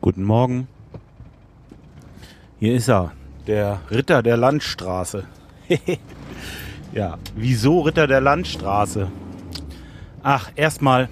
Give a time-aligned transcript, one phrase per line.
[0.00, 0.68] Guten Morgen.
[2.60, 3.10] Hier ist er,
[3.48, 5.24] der Ritter der Landstraße.
[6.92, 9.10] ja, wieso Ritter der Landstraße?
[10.22, 11.08] Ach, erstmal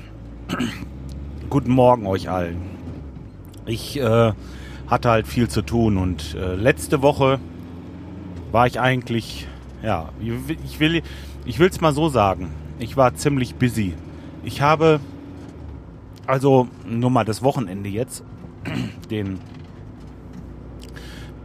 [1.51, 2.62] guten Morgen euch allen.
[3.67, 4.32] Ich äh,
[4.87, 7.41] hatte halt viel zu tun und äh, letzte Woche
[8.53, 9.48] war ich eigentlich,
[9.82, 10.11] ja,
[10.64, 11.03] ich will,
[11.45, 12.53] ich will es mal so sagen.
[12.79, 13.95] Ich war ziemlich busy.
[14.45, 15.00] Ich habe
[16.29, 18.23] also nur mal das Wochenende jetzt
[19.11, 19.39] den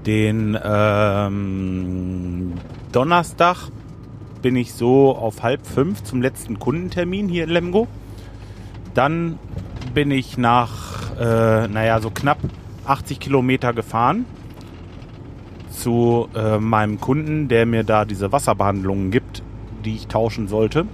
[0.06, 2.54] den ähm,
[2.92, 3.70] Donnerstag
[4.42, 7.88] bin ich so auf halb fünf zum letzten Kundentermin hier in Lemgo.
[8.96, 9.38] Dann
[9.94, 12.40] bin ich nach, äh, naja, so knapp
[12.86, 14.26] 80 Kilometer gefahren
[15.70, 19.44] zu äh, meinem Kunden, der mir da diese Wasserbehandlungen gibt,
[19.86, 20.86] die ich tauschen sollte.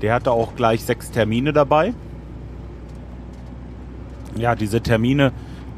[0.00, 1.92] Der hatte auch gleich sechs Termine dabei
[4.36, 5.32] ja, diese Termine,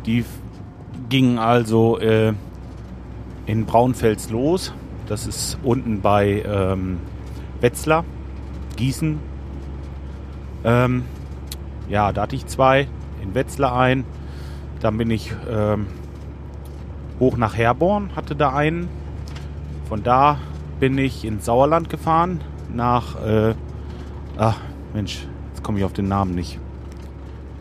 [0.06, 0.24] die
[1.08, 2.32] gingen also äh,
[3.46, 4.72] in Braunfels los.
[5.06, 6.98] Das ist unten bei ähm,
[7.60, 8.04] Wetzlar,
[8.76, 9.18] Gießen.
[10.64, 11.04] Ähm,
[11.88, 12.88] ja, da hatte ich zwei.
[13.22, 14.04] In Wetzlar ein.
[14.80, 15.86] Dann bin ich ähm,
[17.20, 18.88] hoch nach Herborn, hatte da einen.
[19.88, 20.38] Von da
[20.80, 22.40] bin ich ins Sauerland gefahren.
[22.72, 23.54] Nach, äh,
[24.36, 24.58] ach
[24.94, 26.58] Mensch, jetzt komme ich auf den Namen nicht.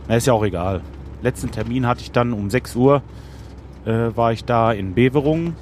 [0.07, 0.81] Na, ist ja auch egal.
[1.21, 3.01] Letzten Termin hatte ich dann um 6 Uhr,
[3.85, 5.55] äh, war ich da in Beverungen.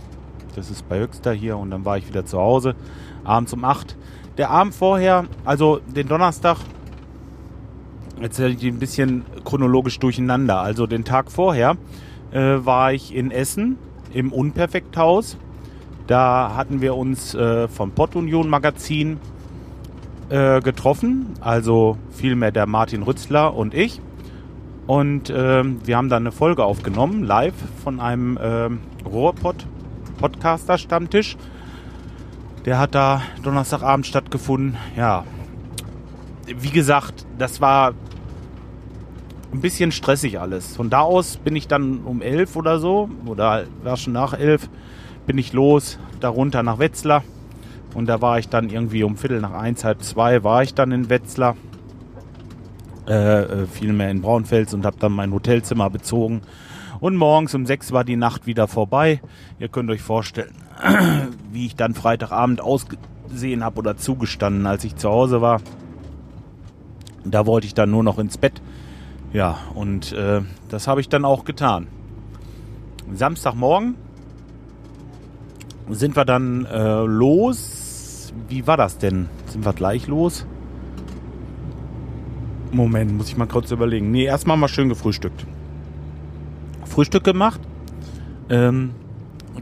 [0.55, 2.75] Das ist bei Höxter hier und dann war ich wieder zu Hause.
[3.23, 3.95] Abends um 8.
[4.37, 6.57] Der Abend vorher, also den Donnerstag,
[8.21, 10.59] jetzt ich ein bisschen chronologisch durcheinander.
[10.59, 11.77] Also den Tag vorher
[12.31, 13.77] äh, war ich in Essen
[14.13, 15.37] im Unperfekthaus.
[16.07, 19.19] Da hatten wir uns äh, vom Pottunion Magazin
[20.29, 24.01] äh, getroffen, also vielmehr der Martin Rützler und ich.
[24.87, 29.65] Und ähm, wir haben dann eine Folge aufgenommen, live von einem ähm, Rohrpod
[30.19, 31.37] Podcaster Stammtisch.
[32.65, 34.77] Der hat da Donnerstagabend stattgefunden.
[34.95, 35.25] Ja,
[36.45, 37.93] wie gesagt, das war
[39.51, 40.75] ein bisschen stressig alles.
[40.75, 44.69] Von da aus bin ich dann um elf oder so, oder war schon nach elf,
[45.25, 47.23] bin ich los, darunter nach Wetzlar.
[47.93, 50.91] Und da war ich dann irgendwie um Viertel nach eins, halb zwei, war ich dann
[50.91, 51.55] in Wetzlar
[53.11, 56.41] äh, vielmehr in Braunfels und habe dann mein Hotelzimmer bezogen.
[56.99, 59.21] Und morgens um sechs war die Nacht wieder vorbei.
[59.59, 60.53] Ihr könnt euch vorstellen,
[61.51, 65.61] wie ich dann Freitagabend ausgesehen habe oder zugestanden, als ich zu Hause war.
[67.25, 68.61] Da wollte ich dann nur noch ins Bett.
[69.33, 71.87] Ja, und äh, das habe ich dann auch getan.
[73.13, 73.95] Samstagmorgen
[75.89, 78.33] sind wir dann äh, los.
[78.47, 79.27] Wie war das denn?
[79.47, 80.45] Sind wir gleich los?
[82.71, 84.11] Moment, muss ich mal kurz überlegen.
[84.11, 85.45] Nee, erstmal mal schön gefrühstückt.
[86.85, 87.59] Frühstück gemacht.
[88.49, 88.91] Ähm,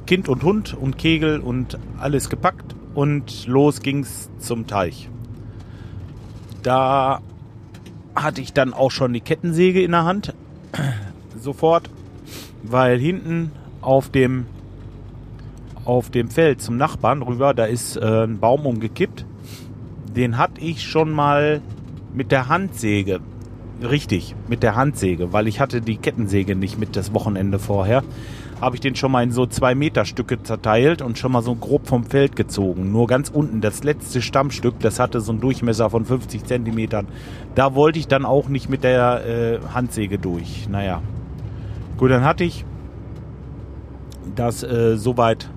[0.05, 5.09] kind und Hund und Kegel und alles gepackt und los ging's zum Teich.
[6.61, 7.21] Da
[8.15, 10.33] hatte ich dann auch schon die Kettensäge in der Hand.
[11.39, 11.89] Sofort,
[12.63, 14.45] weil hinten auf dem
[15.85, 19.25] auf dem Feld zum Nachbarn rüber, da ist äh, ein Baum umgekippt.
[20.15, 21.61] Den hatte ich schon mal
[22.13, 23.19] mit der Handsäge.
[23.81, 28.03] Richtig, mit der Handsäge, weil ich hatte die Kettensäge nicht mit das Wochenende vorher.
[28.59, 31.55] Habe ich den schon mal in so zwei Meter Stücke zerteilt und schon mal so
[31.55, 32.91] grob vom Feld gezogen.
[32.91, 37.07] Nur ganz unten, das letzte Stammstück, das hatte so einen Durchmesser von 50 Zentimetern.
[37.55, 40.67] Da wollte ich dann auch nicht mit der äh, Handsäge durch.
[40.69, 41.01] Naja.
[41.95, 42.65] Gut, dann hatte ich
[44.35, 45.49] das äh, soweit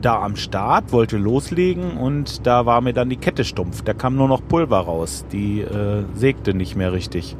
[0.00, 3.82] da am Start, wollte loslegen und da war mir dann die Kette stumpf.
[3.82, 5.24] Da kam nur noch Pulver raus.
[5.32, 7.36] Die äh, sägte nicht mehr richtig.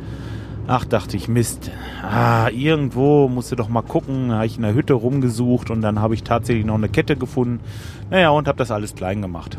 [0.68, 1.70] Ach, dachte ich, Mist.
[2.02, 4.30] Ah, irgendwo musste doch mal gucken.
[4.30, 7.16] Da habe ich in der Hütte rumgesucht und dann habe ich tatsächlich noch eine Kette
[7.16, 7.60] gefunden.
[8.10, 9.58] Naja, und habe das alles klein gemacht.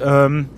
[0.00, 0.48] Ähm,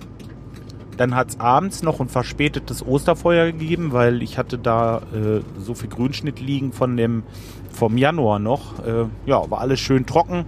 [0.97, 5.75] dann hat es abends noch ein verspätetes Osterfeuer gegeben, weil ich hatte da äh, so
[5.75, 7.23] viel Grünschnitt liegen von dem
[7.71, 8.85] vom Januar noch.
[8.85, 10.45] Äh, ja, war alles schön trocken.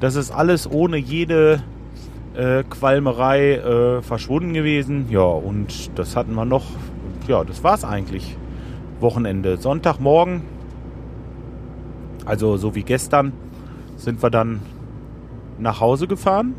[0.00, 1.62] Das ist alles ohne jede
[2.34, 5.06] äh, Qualmerei äh, verschwunden gewesen.
[5.10, 6.64] Ja, und das hatten wir noch.
[7.28, 8.36] Ja, das war's eigentlich.
[8.98, 9.56] Wochenende.
[9.56, 10.42] Sonntagmorgen,
[12.24, 13.32] also so wie gestern,
[13.96, 14.60] sind wir dann
[15.58, 16.54] nach Hause gefahren,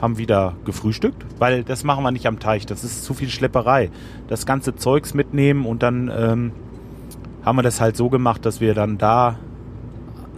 [0.00, 2.66] haben wieder gefrühstückt, weil das machen wir nicht am Teich.
[2.66, 3.90] Das ist zu viel Schlepperei.
[4.28, 6.52] Das ganze Zeugs mitnehmen und dann ähm,
[7.44, 9.38] haben wir das halt so gemacht, dass wir dann da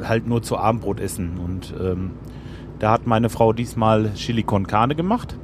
[0.07, 1.39] halt nur zu Abendbrot essen.
[1.39, 2.13] Und ähm,
[2.79, 5.37] da hat meine Frau diesmal Chili con Carne gemacht.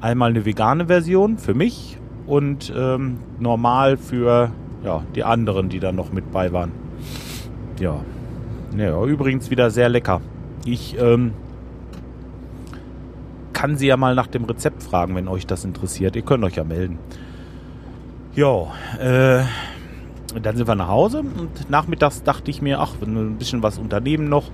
[0.00, 4.50] Einmal eine vegane Version für mich und ähm, normal für
[4.84, 6.72] ja, die anderen, die da noch mit bei waren.
[7.80, 8.00] Ja.
[8.76, 10.20] ja übrigens wieder sehr lecker.
[10.64, 11.32] Ich ähm,
[13.52, 16.14] kann sie ja mal nach dem Rezept fragen, wenn euch das interessiert.
[16.14, 16.98] Ihr könnt euch ja melden.
[18.34, 18.68] Ja,
[19.00, 19.42] äh,
[20.34, 24.28] dann sind wir nach Hause und nachmittags dachte ich mir, ach, ein bisschen was unternehmen
[24.28, 24.50] noch.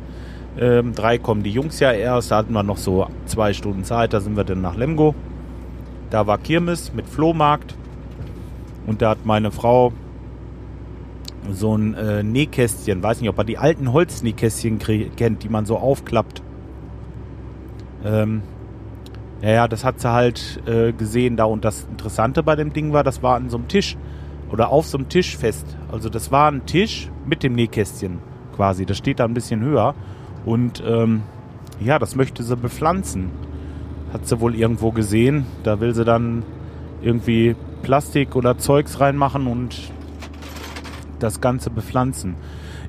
[0.57, 4.13] Ähm, drei kommen die Jungs ja erst, da hatten wir noch so zwei Stunden Zeit,
[4.13, 5.15] da sind wir dann nach Lemgo.
[6.11, 7.75] Da war Kirmes mit Flohmarkt
[8.87, 9.93] und da hat meine Frau
[11.51, 15.77] so ein äh, Nähkästchen, weiß nicht, ob er die alten Holznähkästchen kennt, die man so
[15.77, 16.41] aufklappt.
[18.05, 18.43] Ähm,
[19.43, 23.03] ja, das hat sie halt äh, gesehen da und das Interessante bei dem Ding war,
[23.03, 23.97] das war an so einem Tisch
[24.55, 25.67] oder auf so einem Tisch fest.
[25.91, 28.21] Also das war ein Tisch mit dem Nähkästchen
[28.55, 28.87] quasi.
[28.87, 29.97] Das steht da ein bisschen höher
[30.47, 31.23] und ähm,
[31.81, 33.33] ja, das möchte sie bepflanzen.
[34.13, 35.45] Hat sie wohl irgendwo gesehen.
[35.65, 36.45] Da will sie dann
[37.03, 39.91] irgendwie Plastik oder Zeugs reinmachen und
[41.19, 42.37] das Ganze bepflanzen.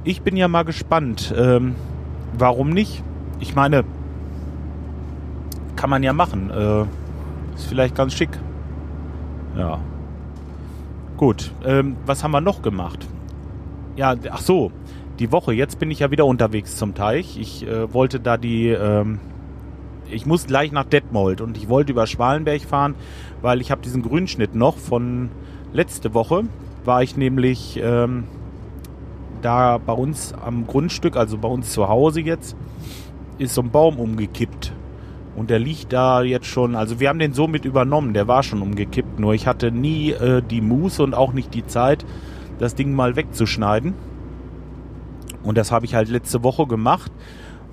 [0.04, 1.34] Ich bin ja mal gespannt.
[1.36, 1.74] Ähm,
[2.38, 3.02] warum nicht?
[3.40, 3.86] Ich meine,
[5.76, 6.52] kann man ja machen.
[6.52, 6.82] Äh,
[7.56, 8.30] ist vielleicht ganz schick.
[9.58, 9.80] Ja.
[11.18, 11.52] Gut.
[11.64, 13.08] Ähm, was haben wir noch gemacht?
[13.96, 14.72] Ja, ach so
[15.20, 15.54] die Woche.
[15.54, 17.38] Jetzt bin ich ja wieder unterwegs zum Teich.
[17.40, 19.20] Ich äh, wollte da die, ähm,
[20.12, 22.96] ich muss gleich nach Detmold und ich wollte über Schwalenberg fahren,
[23.42, 25.30] weil ich habe diesen Grünschnitt noch von
[25.74, 26.44] letzte Woche.
[26.84, 28.26] War ich nämlich ähm,
[29.42, 32.56] da bei uns am Grundstück, also bei uns zu Hause jetzt,
[33.38, 34.74] ist so ein Baum umgekippt.
[35.36, 38.42] Und der liegt da jetzt schon, also wir haben den so mit übernommen, der war
[38.42, 42.06] schon umgekippt, nur ich hatte nie äh, die Muße und auch nicht die Zeit,
[42.58, 43.94] das Ding mal wegzuschneiden.
[45.44, 47.12] Und das habe ich halt letzte Woche gemacht.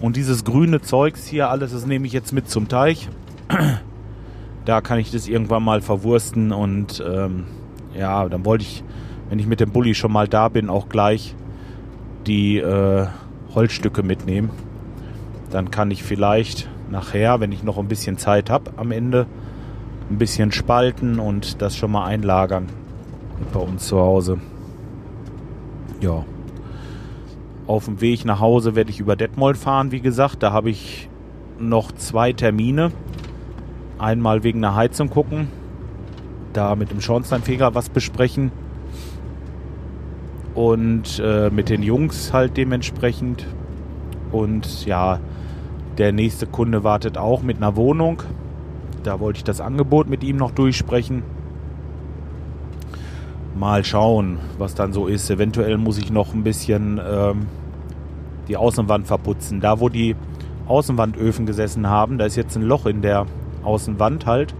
[0.00, 3.08] Und dieses grüne Zeugs hier, alles, das nehme ich jetzt mit zum Teich.
[4.64, 6.52] Da kann ich das irgendwann mal verwursten.
[6.52, 7.46] Und ähm,
[7.98, 8.84] ja, dann wollte ich,
[9.28, 11.34] wenn ich mit dem Bulli schon mal da bin, auch gleich
[12.28, 13.08] die äh,
[13.56, 14.50] Holzstücke mitnehmen.
[15.50, 19.26] Dann kann ich vielleicht nachher, wenn ich noch ein bisschen Zeit habe am Ende,
[20.10, 22.68] ein bisschen spalten und das schon mal einlagern
[23.52, 24.38] bei uns zu Hause.
[26.00, 26.24] Ja.
[27.66, 30.42] Auf dem Weg nach Hause werde ich über Detmold fahren, wie gesagt.
[30.42, 31.08] Da habe ich
[31.58, 32.92] noch zwei Termine.
[33.98, 35.48] Einmal wegen einer Heizung gucken,
[36.52, 38.50] da mit dem Schornsteinfeger was besprechen
[40.54, 43.46] und äh, mit den Jungs halt dementsprechend.
[44.32, 45.20] Und ja,
[45.98, 48.22] der nächste Kunde wartet auch mit einer Wohnung.
[49.02, 51.22] Da wollte ich das Angebot mit ihm noch durchsprechen.
[53.54, 55.30] Mal schauen, was dann so ist.
[55.30, 57.46] Eventuell muss ich noch ein bisschen ähm,
[58.48, 59.60] die Außenwand verputzen.
[59.60, 60.16] Da, wo die
[60.66, 63.26] Außenwandöfen gesessen haben, da ist jetzt ein Loch in der
[63.62, 64.54] Außenwand halt.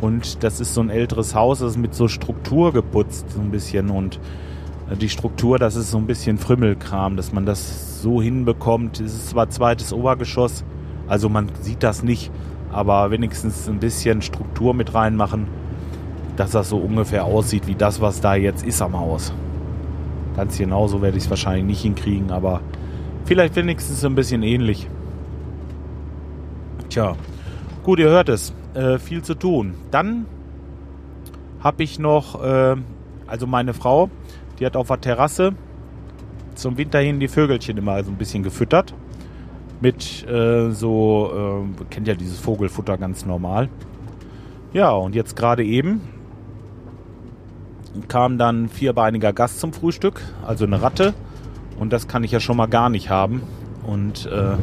[0.00, 3.50] Und das ist so ein älteres Haus, das ist mit so Struktur geputzt, so ein
[3.50, 3.90] bisschen.
[3.90, 4.18] Und
[4.90, 9.00] äh, die Struktur, das ist so ein bisschen Frümmelkram, dass man das so hinbekommt.
[9.00, 10.64] Es ist zwar zweites Obergeschoss,
[11.08, 12.30] also man sieht das nicht,
[12.70, 15.48] aber wenigstens ein bisschen Struktur mit reinmachen
[16.36, 19.32] dass das so ungefähr aussieht wie das, was da jetzt ist am Haus.
[20.36, 22.60] Ganz genauso werde ich es wahrscheinlich nicht hinkriegen, aber
[23.24, 24.88] vielleicht wenigstens ein bisschen ähnlich.
[26.88, 27.14] Tja,
[27.82, 28.52] gut, ihr hört es.
[28.74, 29.74] Äh, viel zu tun.
[29.90, 30.26] Dann
[31.60, 32.76] habe ich noch, äh,
[33.26, 34.10] also meine Frau,
[34.58, 35.54] die hat auf der Terrasse
[36.54, 38.94] zum Winter hin die Vögelchen immer so ein bisschen gefüttert.
[39.80, 43.68] Mit äh, so, äh, kennt ja dieses Vogelfutter ganz normal.
[44.72, 46.00] Ja, und jetzt gerade eben
[48.08, 51.14] kam dann vierbeiniger Gast zum Frühstück, also eine Ratte.
[51.78, 53.42] Und das kann ich ja schon mal gar nicht haben.
[53.86, 54.56] Und äh,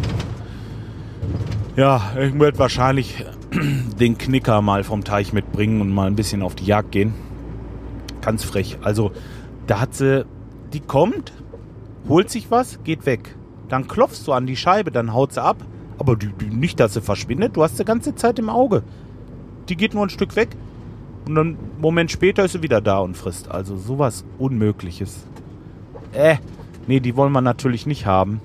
[1.75, 3.25] ja, ich werde wahrscheinlich
[3.99, 7.13] den Knicker mal vom Teich mitbringen und mal ein bisschen auf die Jagd gehen.
[8.21, 8.77] Ganz frech.
[8.81, 9.11] Also,
[9.67, 10.25] da hat sie,
[10.73, 11.33] die kommt,
[12.07, 13.35] holt sich was, geht weg.
[13.69, 15.57] Dann klopfst du an die Scheibe, dann haut sie ab.
[15.97, 18.83] Aber die, die, nicht, dass sie verschwindet, du hast die ganze Zeit im Auge.
[19.69, 20.49] Die geht nur ein Stück weg,
[21.27, 23.49] und dann einen Moment später ist sie wieder da und frisst.
[23.49, 25.25] Also sowas Unmögliches.
[26.13, 26.37] Äh,
[26.87, 28.41] nee, die wollen wir natürlich nicht haben.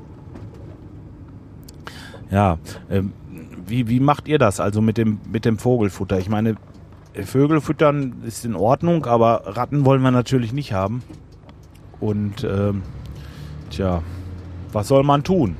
[2.31, 2.59] Ja,
[2.91, 3.13] ähm,
[3.67, 6.19] wie, wie macht ihr das also mit dem, mit dem Vogelfutter?
[6.19, 6.57] Ich meine,
[7.25, 11.03] Vögel füttern ist in Ordnung, aber Ratten wollen wir natürlich nicht haben.
[11.99, 12.83] Und ähm,
[13.70, 14.02] tja,
[14.73, 15.56] was soll man tun?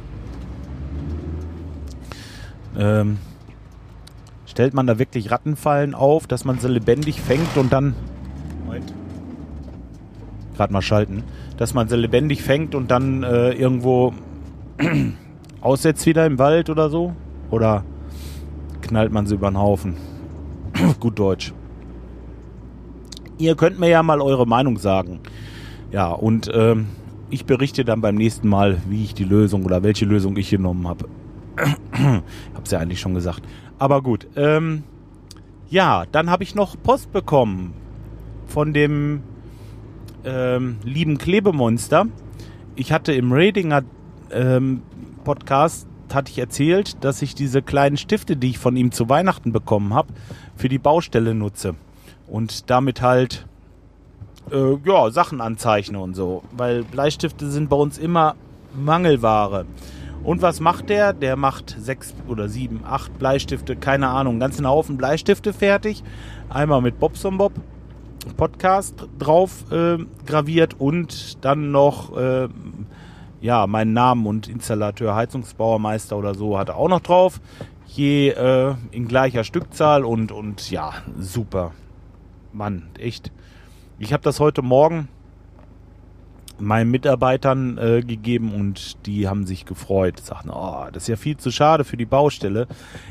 [2.79, 3.19] Ähm,
[4.47, 7.95] stellt man da wirklich Rattenfallen auf, dass man sie lebendig fängt und dann.
[8.65, 8.93] Moment.
[10.57, 11.25] Gerade mal schalten.
[11.57, 14.13] Dass man sie lebendig fängt und dann äh, irgendwo
[15.61, 17.15] aussetzt wieder im Wald oder so?
[17.51, 17.85] Oder
[18.83, 19.97] knallt man sie über den Haufen?
[21.01, 21.53] Gut Deutsch.
[23.39, 25.21] Ihr könnt mir ja mal eure Meinung sagen.
[25.93, 26.89] Ja, und ähm,
[27.31, 30.87] ich berichte dann beim nächsten Mal, wie ich die Lösung oder welche Lösung ich genommen
[30.87, 31.09] habe.
[32.55, 33.43] Hab's ja eigentlich schon gesagt.
[33.79, 34.27] Aber gut.
[34.37, 34.85] Ähm,
[35.69, 37.75] ja, dann habe ich noch Post bekommen
[38.47, 39.23] von dem
[40.25, 42.07] ähm, lieben Klebemonster.
[42.77, 43.83] Ich hatte im Ratinger
[44.31, 44.83] ähm,
[45.25, 49.53] Podcast hatte ich erzählt, dass ich diese kleinen Stifte, die ich von ihm zu Weihnachten
[49.53, 50.13] bekommen habe,
[50.55, 51.75] für die Baustelle nutze
[52.29, 53.47] und damit halt
[54.51, 58.37] äh, ja Sachen anzeichne und so, weil Bleistifte sind bei uns immer
[58.75, 59.67] Mangelware.
[60.23, 61.13] Und was macht der?
[61.13, 66.03] Der macht sechs oder sieben, acht Bleistifte, keine Ahnung, einen ganzen Haufen Bleistifte fertig.
[66.49, 67.53] Einmal mit Bobson Bob
[68.37, 72.49] Podcast drauf äh, graviert und dann noch äh,
[73.41, 77.41] ja meinen Namen und Installateur, Heizungsbauermeister oder so hat er auch noch drauf.
[77.87, 81.73] Je äh, in gleicher Stückzahl und und ja super,
[82.53, 83.31] Mann, echt.
[83.99, 85.09] Ich habe das heute Morgen
[86.59, 90.21] meinen Mitarbeitern äh, gegeben und die haben sich gefreut.
[90.21, 92.67] Sagten, oh, das ist ja viel zu schade für die Baustelle.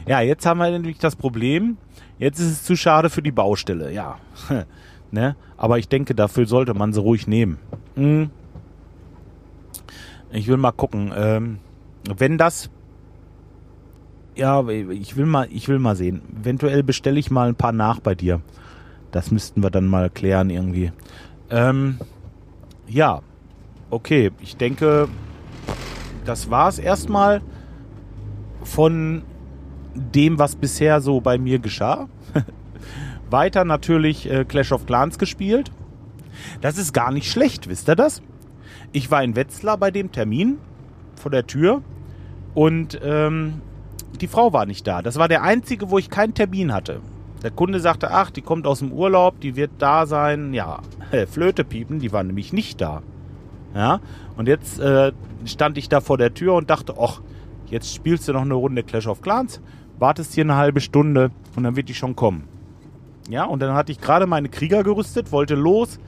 [0.08, 1.78] Ja, jetzt haben wir nämlich das Problem.
[2.20, 4.18] Jetzt ist es zu schade für die Baustelle, ja.
[5.12, 5.36] ne?
[5.58, 7.58] Aber ich denke, dafür sollte man sie ruhig nehmen.
[7.96, 8.30] Hm.
[10.32, 11.12] Ich will mal gucken.
[11.16, 11.60] Ähm,
[12.16, 12.70] wenn das
[14.36, 16.22] ja, ich will mal, ich will mal sehen.
[16.42, 18.42] Eventuell bestelle ich mal ein paar nach bei dir.
[19.12, 20.92] Das müssten wir dann mal klären irgendwie.
[21.50, 22.00] Ähm,
[22.88, 23.22] ja,
[23.90, 25.08] okay, ich denke,
[26.26, 27.42] das war es erstmal
[28.64, 29.24] von
[29.94, 32.10] dem, was bisher so bei mir geschah.
[33.30, 35.72] Weiter natürlich äh, Clash of Clans gespielt.
[36.62, 38.22] Das ist gar nicht schlecht, wisst ihr das?
[38.92, 40.58] Ich war in Wetzlar bei dem Termin
[41.16, 41.82] vor der Tür
[42.54, 43.62] und ähm,
[44.20, 45.02] die Frau war nicht da.
[45.02, 47.02] Das war der einzige, wo ich keinen Termin hatte.
[47.46, 50.52] Der Kunde sagte, ach, die kommt aus dem Urlaub, die wird da sein.
[50.56, 50.80] Ja,
[51.30, 53.04] Flöte piepen, die war nämlich nicht da.
[53.76, 54.00] Ja,
[54.36, 55.12] und jetzt äh,
[55.46, 57.22] stand ich da vor der Tür und dachte, ach,
[57.68, 59.62] jetzt spielst du noch eine Runde Clash of Clans,
[60.00, 62.46] wartest hier eine halbe Stunde und dann wird die schon kommen.
[63.30, 66.00] Ja, und dann hatte ich gerade meine Krieger gerüstet, wollte los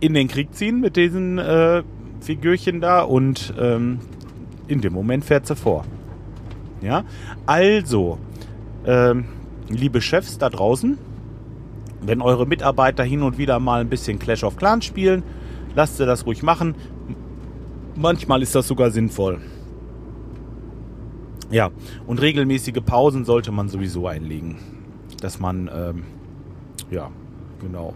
[0.00, 1.84] in den Krieg ziehen mit diesen äh,
[2.20, 4.00] Figürchen da und ähm,
[4.66, 5.84] in dem Moment fährt sie vor.
[6.80, 7.04] Ja,
[7.46, 8.18] also,
[8.84, 9.26] ähm,
[9.68, 10.98] liebe Chefs da draußen,
[12.00, 15.22] wenn eure Mitarbeiter hin und wieder mal ein bisschen Clash of Clans spielen,
[15.74, 16.74] lasst sie das ruhig machen.
[17.96, 19.40] Manchmal ist das sogar sinnvoll.
[21.50, 21.70] Ja,
[22.06, 24.56] und regelmäßige Pausen sollte man sowieso einlegen.
[25.20, 26.04] Dass man, ähm,
[26.90, 27.10] ja,
[27.60, 27.94] genau.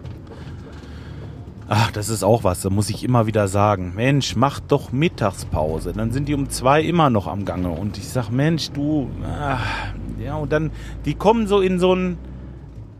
[1.68, 3.92] Ach, das ist auch was, da muss ich immer wieder sagen.
[3.94, 5.92] Mensch, mach doch Mittagspause.
[5.92, 7.70] Dann sind die um zwei immer noch am Gange.
[7.70, 10.70] Und ich sag, Mensch, du, ach, ja, und dann,
[11.04, 12.18] die kommen so in so einen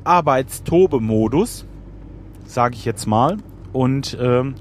[0.04, 1.66] Arbeitstobe-Modus,
[2.44, 3.38] sage ich jetzt mal.
[3.72, 4.54] Und ähm,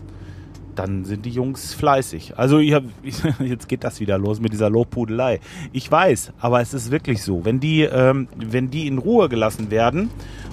[0.76, 2.38] dann sind die Jungs fleißig.
[2.38, 2.84] Also ich hab,
[3.40, 5.40] jetzt geht das wieder los mit dieser Lobpudelei.
[5.74, 7.46] Ich weiß, aber es ist wirklich so.
[7.46, 10.10] Wenn die, ähm, wenn die in Ruhe gelassen werden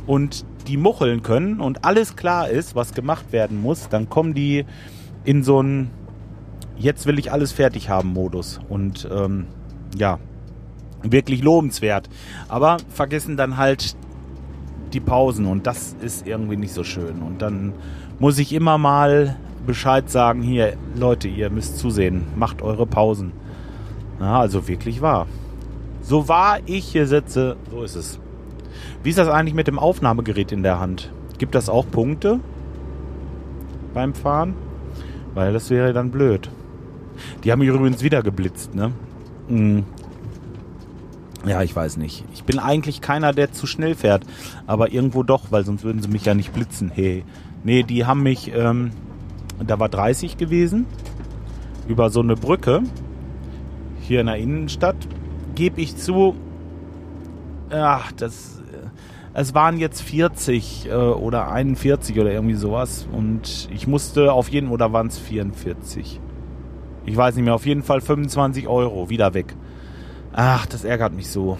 [0.06, 4.64] und die mucheln können und alles klar ist, was gemacht werden muss, dann kommen die
[5.24, 5.90] in so einen
[6.78, 8.60] Jetzt will ich alles fertig haben Modus.
[8.68, 9.46] Und ähm,
[9.96, 10.20] ja,
[11.02, 12.08] wirklich lobenswert.
[12.48, 13.96] Aber vergessen dann halt
[14.92, 17.22] die Pausen und das ist irgendwie nicht so schön.
[17.22, 17.72] Und dann
[18.18, 19.36] muss ich immer mal
[19.66, 23.32] Bescheid sagen, hier, Leute, ihr müsst zusehen, macht eure Pausen.
[24.20, 25.26] Ja, also wirklich wahr.
[26.02, 28.18] So wahr ich hier sitze, so ist es.
[29.02, 31.12] Wie ist das eigentlich mit dem Aufnahmegerät in der Hand?
[31.38, 32.40] Gibt das auch Punkte
[33.94, 34.54] beim Fahren?
[35.34, 36.50] Weil das wäre dann blöd.
[37.44, 38.92] Die haben übrigens wieder geblitzt, ne?
[39.48, 39.84] Mhm.
[41.48, 42.24] Ja, ich weiß nicht.
[42.34, 44.22] Ich bin eigentlich keiner, der zu schnell fährt.
[44.66, 46.92] Aber irgendwo doch, weil sonst würden sie mich ja nicht blitzen.
[46.94, 47.24] Hey.
[47.64, 48.90] Nee, die haben mich, ähm,
[49.66, 50.84] da war 30 gewesen.
[51.88, 52.82] Über so eine Brücke.
[54.02, 54.96] Hier in der Innenstadt.
[55.54, 56.34] Gebe ich zu.
[57.70, 58.58] Ach, das.
[58.58, 58.88] Äh,
[59.32, 63.08] es waren jetzt 40 äh, oder 41 oder irgendwie sowas.
[63.10, 66.20] Und ich musste auf jeden, oder waren es 44?
[67.06, 69.56] Ich weiß nicht mehr, auf jeden Fall 25 Euro wieder weg.
[70.40, 71.58] Ach, das ärgert mich so.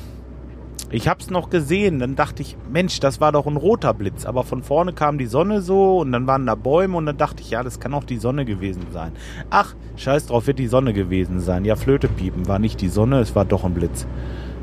[0.93, 4.45] Ich hab's noch gesehen, dann dachte ich, Mensch, das war doch ein roter Blitz, aber
[4.45, 7.51] von vorne kam die Sonne so und dann waren da Bäume und dann dachte ich,
[7.51, 9.11] ja, das kann auch die Sonne gewesen sein.
[9.51, 11.65] Ach, scheiß drauf, wird die Sonne gewesen sein.
[11.65, 14.07] Ja, Flöte piepen, war nicht die Sonne, es war doch ein Blitz.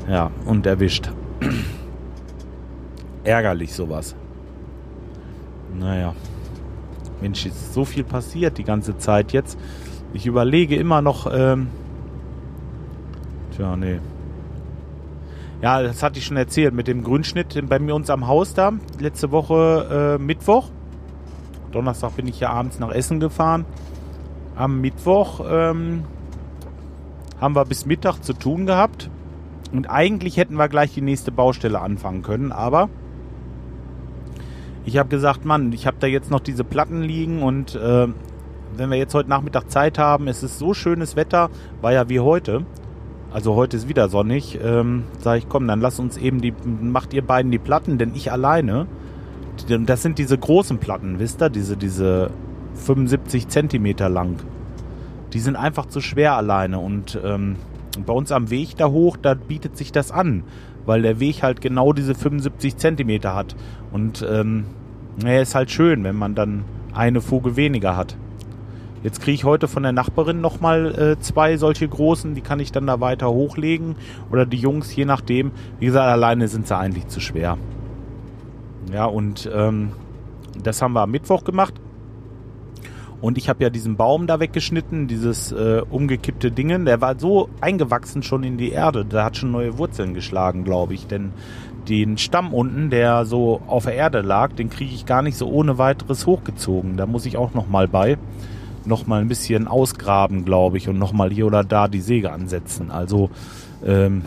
[0.08, 1.10] Ja, und erwischt.
[3.24, 4.16] Ärgerlich sowas.
[5.78, 6.14] Naja.
[7.20, 9.58] Mensch, ist so viel passiert die ganze Zeit jetzt.
[10.14, 11.68] Ich überlege immer noch, ähm,
[13.56, 14.00] Tja, nee.
[15.62, 18.72] Ja, das hatte ich schon erzählt mit dem Grünschnitt bei mir uns am Haus da.
[19.00, 20.68] Letzte Woche äh, Mittwoch.
[21.72, 23.64] Donnerstag bin ich ja abends nach Essen gefahren.
[24.56, 26.04] Am Mittwoch ähm,
[27.40, 29.10] haben wir bis Mittag zu tun gehabt.
[29.72, 32.88] Und eigentlich hätten wir gleich die nächste Baustelle anfangen können, aber
[34.84, 38.06] ich habe gesagt, Mann, ich habe da jetzt noch diese Platten liegen und äh,
[38.76, 42.20] wenn wir jetzt heute Nachmittag Zeit haben, es ist so schönes Wetter, war ja wie
[42.20, 42.64] heute.
[43.36, 44.58] Also heute ist wieder sonnig.
[44.64, 48.12] Ähm, Sage ich, komm, dann lass uns eben die, macht ihr beiden die Platten, denn
[48.14, 48.86] ich alleine.
[49.68, 52.30] Das sind diese großen Platten, wisst ihr, diese, diese
[52.76, 54.36] 75 Zentimeter lang.
[55.34, 57.56] Die sind einfach zu schwer alleine und ähm,
[58.06, 60.42] bei uns am Weg da hoch, da bietet sich das an,
[60.86, 63.54] weil der Weg halt genau diese 75 Zentimeter hat.
[63.92, 64.64] Und ähm,
[65.22, 66.64] naja, ist halt schön, wenn man dann
[66.94, 68.16] eine Fuge weniger hat.
[69.02, 72.72] Jetzt kriege ich heute von der Nachbarin nochmal äh, zwei solche großen, die kann ich
[72.72, 73.96] dann da weiter hochlegen.
[74.30, 75.52] Oder die Jungs, je nachdem.
[75.78, 77.58] Wie gesagt, alleine sind sie eigentlich zu schwer.
[78.92, 79.92] Ja, und ähm,
[80.62, 81.74] das haben wir am Mittwoch gemacht.
[83.20, 86.84] Und ich habe ja diesen Baum da weggeschnitten, dieses äh, umgekippte Dingen.
[86.84, 89.04] Der war so eingewachsen schon in die Erde.
[89.04, 91.06] Der hat schon neue Wurzeln geschlagen, glaube ich.
[91.06, 91.32] Denn
[91.88, 95.48] den Stamm unten, der so auf der Erde lag, den kriege ich gar nicht so
[95.48, 96.96] ohne weiteres hochgezogen.
[96.96, 98.18] Da muss ich auch noch mal bei
[98.86, 102.32] noch mal ein bisschen ausgraben, glaube ich, und noch mal hier oder da die Säge
[102.32, 102.90] ansetzen.
[102.90, 103.30] Also,
[103.84, 104.22] ähm,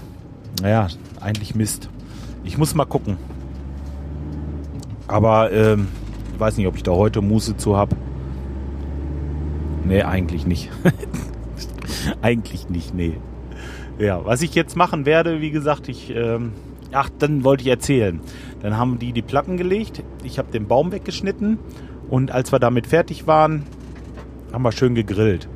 [0.62, 0.88] naja,
[1.20, 1.90] eigentlich Mist.
[2.44, 3.18] Ich muss mal gucken.
[5.08, 5.88] Aber ähm,
[6.34, 7.96] ich weiß nicht, ob ich da heute Muße zu habe.
[9.86, 10.70] Nee, eigentlich nicht.
[12.22, 13.18] eigentlich nicht, nee.
[13.98, 16.54] Ja, was ich jetzt machen werde, wie gesagt, ich, ähm,
[16.92, 18.22] ach, dann wollte ich erzählen.
[18.62, 21.60] Dann haben die die Platten gelegt, ich habe den Baum weggeschnitten
[22.10, 23.64] und als wir damit fertig waren,
[24.52, 25.48] haben wir schön gegrillt.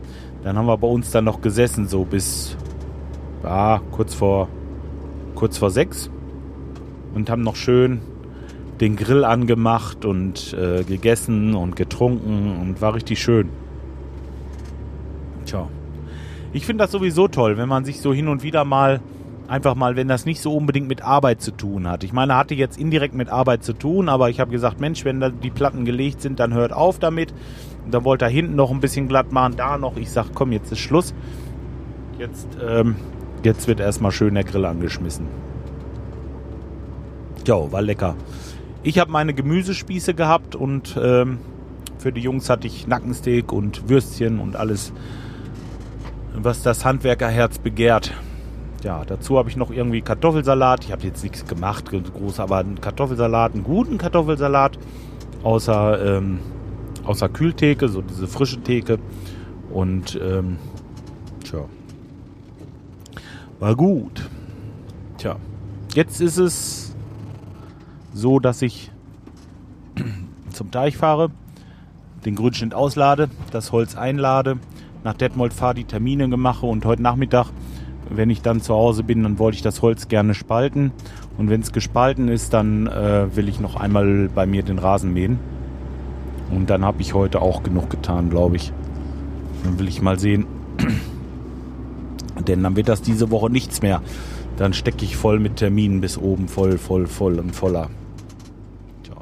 [0.44, 2.58] Dann haben wir bei uns dann noch gesessen, so bis
[3.44, 4.48] ah, kurz vor
[5.36, 6.10] kurz vor sechs
[7.14, 8.02] und haben noch schön
[8.80, 13.50] den Grill angemacht und äh, gegessen und getrunken und war richtig schön.
[15.46, 15.68] Tja.
[16.54, 19.02] Ich finde das sowieso toll, wenn man sich so hin und wieder mal
[19.48, 22.04] einfach mal, wenn das nicht so unbedingt mit Arbeit zu tun hat.
[22.04, 25.20] Ich meine, hatte jetzt indirekt mit Arbeit zu tun, aber ich habe gesagt, Mensch, wenn
[25.20, 27.34] da die Platten gelegt sind, dann hört auf damit.
[27.86, 29.98] Und dann wollte er hinten noch ein bisschen glatt machen, da noch.
[29.98, 31.14] Ich sag, komm, jetzt ist Schluss.
[32.18, 32.96] Jetzt, ähm,
[33.44, 35.28] jetzt wird erstmal schön der Grill angeschmissen.
[37.46, 38.16] Jo, war lecker.
[38.84, 41.40] Ich habe meine Gemüsespieße gehabt und ähm,
[41.98, 44.94] für die Jungs hatte ich Nackensteak und Würstchen und alles,
[46.34, 48.14] was das Handwerkerherz begehrt.
[48.84, 50.84] Ja, dazu habe ich noch irgendwie Kartoffelsalat.
[50.84, 54.78] Ich habe jetzt nichts gemacht, groß, aber einen Kartoffelsalat, einen guten Kartoffelsalat,
[55.42, 56.40] außer ähm,
[57.06, 59.00] außer Kühltheke, so diese frische Theke.
[59.72, 60.58] Und ähm,
[61.46, 61.66] tja,
[63.60, 64.30] war gut.
[65.18, 65.38] Tja,
[65.94, 66.94] jetzt ist es
[68.14, 68.92] so, dass ich
[70.52, 71.32] zum Teich fahre,
[72.26, 74.58] den Grünschnitt auslade, das Holz einlade,
[75.06, 77.48] nach Detmold fahre, die Termine mache und heute Nachmittag,
[78.16, 80.92] wenn ich dann zu Hause bin, dann wollte ich das Holz gerne spalten.
[81.38, 85.14] Und wenn es gespalten ist, dann äh, will ich noch einmal bei mir den Rasen
[85.14, 85.40] mähen.
[86.52, 88.72] Und dann habe ich heute auch genug getan, glaube ich.
[89.64, 90.46] Dann will ich mal sehen.
[92.48, 94.02] Denn dann wird das diese Woche nichts mehr.
[94.58, 97.90] Dann stecke ich voll mit Terminen bis oben, voll, voll, voll und voller.
[99.04, 99.16] Tja.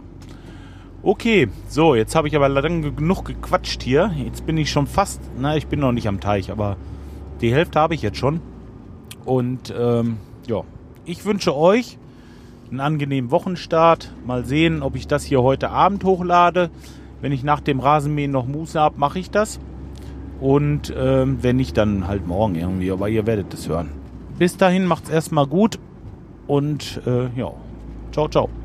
[1.04, 4.12] Okay, so, jetzt habe ich aber lange genug gequatscht hier.
[4.18, 6.76] Jetzt bin ich schon fast, na, ich bin noch nicht am Teich, aber
[7.40, 8.42] die Hälfte habe ich jetzt schon.
[9.26, 10.62] Und ähm, ja,
[11.06, 11.98] ich wünsche euch
[12.70, 14.14] einen angenehmen Wochenstart.
[14.26, 16.70] Mal sehen, ob ich das hier heute Abend hochlade.
[17.22, 19.60] Wenn ich nach dem Rasenmähen noch Muße habe, mache ich das.
[20.40, 22.92] Und ähm, wenn nicht, dann halt morgen irgendwie.
[22.92, 23.90] Aber ihr werdet es hören.
[24.40, 25.78] Bis dahin macht's erstmal gut
[26.48, 27.52] und äh, ja,
[28.12, 28.61] ciao, ciao.